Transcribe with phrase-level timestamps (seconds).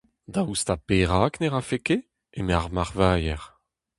[0.33, 2.03] Daoust ha perak ne rafe ket?
[2.37, 3.43] eme ar Marvailher.